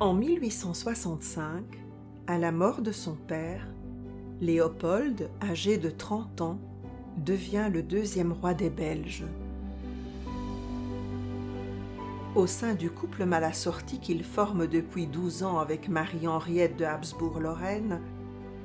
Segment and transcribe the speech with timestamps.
[0.00, 1.62] En 1865,
[2.26, 3.68] à la mort de son père,
[4.40, 6.58] Léopold, âgé de 30 ans,
[7.16, 9.24] devient le deuxième roi des Belges.
[12.34, 18.00] Au sein du couple mal assorti qu'il forme depuis 12 ans avec Marie-Henriette de Habsbourg-Lorraine,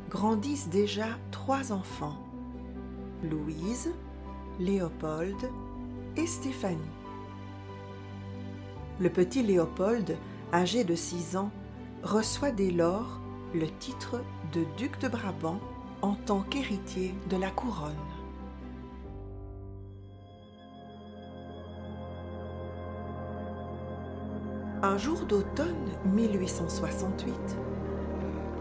[0.10, 2.18] grandissent déjà trois enfants,
[3.24, 3.92] Louise,
[4.60, 5.38] Léopold
[6.18, 6.80] et Stéphanie.
[9.00, 10.18] Le petit Léopold,
[10.54, 11.52] âgé de 6 ans,
[12.04, 13.20] reçoit dès lors
[13.54, 14.22] le titre
[14.54, 15.60] de duc de Brabant
[16.02, 17.94] en tant qu'héritier de la couronne.
[24.82, 27.34] Un jour d'automne 1868,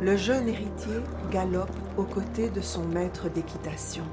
[0.01, 4.05] le jeune héritier galope aux côtés de son maître d'équitation.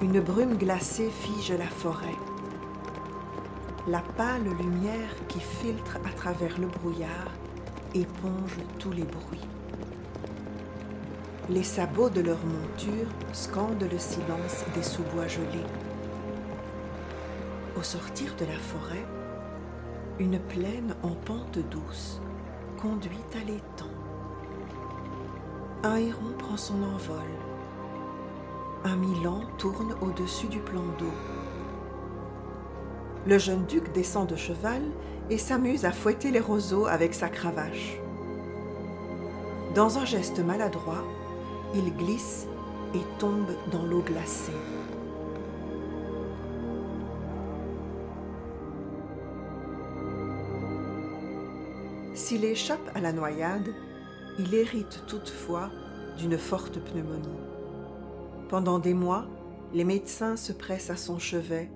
[0.00, 2.16] Une brume glacée fige la forêt.
[3.90, 7.32] La pâle lumière qui filtre à travers le brouillard
[7.94, 9.48] éponge tous les bruits.
[11.48, 15.64] Les sabots de leur monture scandent le silence des sous-bois gelés.
[17.78, 19.06] Au sortir de la forêt,
[20.18, 22.20] une plaine en pente douce
[22.76, 23.86] conduit à l'étang.
[25.82, 27.30] Un héron prend son envol.
[28.84, 31.14] Un milan tourne au-dessus du plan d'eau.
[33.26, 34.82] Le jeune duc descend de cheval
[35.30, 37.98] et s'amuse à fouetter les roseaux avec sa cravache.
[39.74, 41.04] Dans un geste maladroit,
[41.74, 42.46] il glisse
[42.94, 44.52] et tombe dans l'eau glacée.
[52.14, 53.74] S'il échappe à la noyade,
[54.38, 55.70] il hérite toutefois
[56.16, 57.28] d'une forte pneumonie.
[58.48, 59.26] Pendant des mois,
[59.72, 61.70] les médecins se pressent à son chevet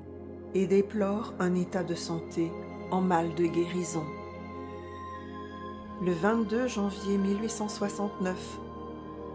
[0.54, 2.50] et déplorent un état de santé
[2.90, 4.04] en mal de guérison.
[6.02, 8.58] Le 22 janvier 1869,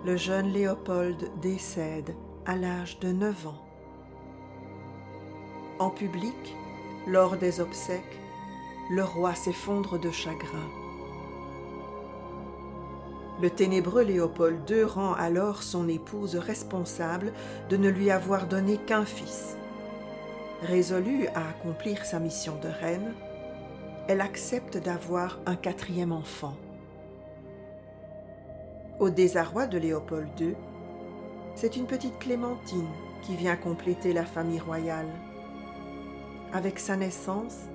[0.06, 2.14] le jeune Léopold décède
[2.46, 3.66] à l'âge de 9 ans.
[5.80, 6.56] En public,
[7.08, 8.20] lors des obsèques,
[8.90, 10.68] le roi s'effondre de chagrin.
[13.42, 17.32] Le ténébreux Léopold II rend alors son épouse responsable
[17.70, 19.56] de ne lui avoir donné qu'un fils.
[20.64, 23.14] Résolue à accomplir sa mission de reine,
[24.08, 26.56] elle accepte d'avoir un quatrième enfant.
[29.00, 30.56] Au désarroi de Léopold II,
[31.54, 32.90] c'est une petite Clémentine
[33.22, 35.10] qui vient compléter la famille royale.
[36.54, 37.68] Avec sa naissance,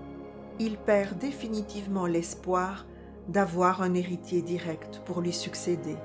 [0.59, 2.87] il perd définitivement l'espoir
[3.28, 5.97] d'avoir un héritier direct pour lui succéder.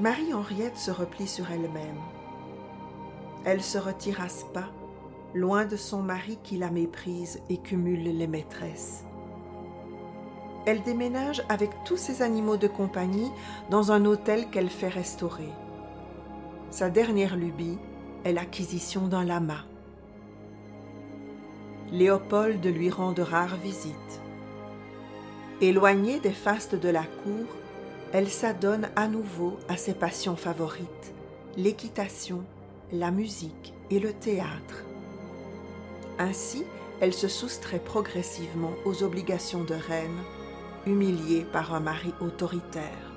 [0.00, 2.00] Marie-Henriette se replie sur elle-même.
[3.46, 4.64] Elle se retire à Spa,
[5.32, 9.04] loin de son mari qui la méprise et cumule les maîtresses.
[10.66, 13.30] Elle déménage avec tous ses animaux de compagnie
[13.70, 15.48] dans un hôtel qu'elle fait restaurer.
[16.70, 17.78] Sa dernière lubie
[18.24, 19.64] est l'acquisition d'un lama.
[21.92, 24.20] Léopold lui rend de rares visites.
[25.60, 27.46] Éloignée des fastes de la cour,
[28.12, 31.14] elle s'adonne à nouveau à ses passions favorites,
[31.56, 32.42] l'équitation,
[32.92, 34.84] la musique et le théâtre.
[36.18, 36.64] Ainsi,
[37.00, 40.18] elle se soustrait progressivement aux obligations de reine,
[40.86, 43.12] humiliée par un mari autoritaire.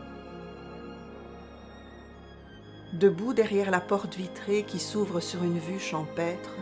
[2.94, 6.56] Debout derrière la porte vitrée qui s'ouvre sur une vue champêtre,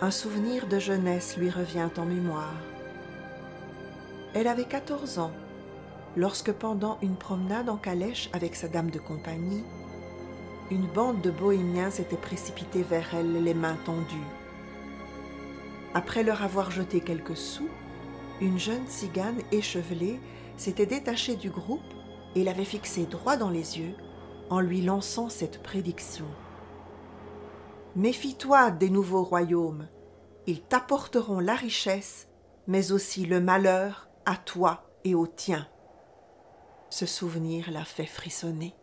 [0.00, 2.60] un souvenir de jeunesse lui revient en mémoire.
[4.34, 5.32] Elle avait 14 ans
[6.16, 9.62] lorsque pendant une promenade en calèche avec sa dame de compagnie,
[10.70, 14.16] une bande de bohémiens s'était précipitée vers elle les mains tendues.
[15.94, 17.68] Après leur avoir jeté quelques sous,
[18.40, 20.20] une jeune cigane échevelée
[20.56, 21.80] s'était détachée du groupe
[22.34, 23.94] et l'avait fixée droit dans les yeux
[24.50, 26.26] en lui lançant cette prédiction.
[27.94, 29.88] Méfie-toi des nouveaux royaumes.
[30.46, 32.28] Ils t'apporteront la richesse,
[32.66, 35.66] mais aussi le malheur à toi et aux tiens.
[36.90, 38.74] Ce souvenir l'a fait frissonner.